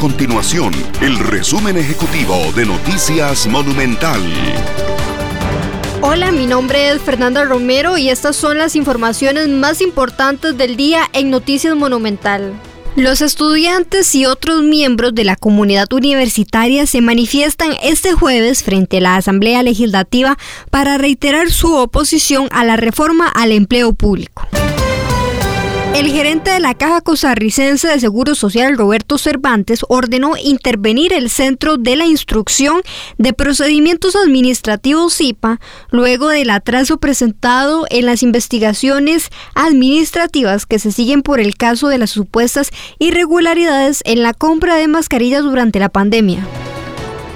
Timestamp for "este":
17.82-18.14